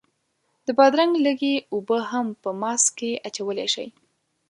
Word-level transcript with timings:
د 0.65 0.67
بادرنګ 0.77 1.13
لږې 1.25 1.55
اوبه 1.73 1.99
هم 2.11 2.27
په 2.41 2.49
ماسک 2.61 2.89
کې 2.97 3.11
اچولی 3.27 3.67
شئ. 3.73 3.87